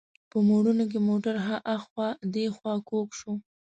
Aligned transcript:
په 0.29 0.37
موړونو 0.47 0.83
کې 0.91 0.99
موټر 1.09 1.35
هاخوا 1.47 2.09
دیخوا 2.35 2.73
کوږ 2.89 3.07
شو. 3.19 3.33